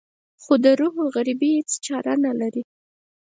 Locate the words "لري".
2.39-2.63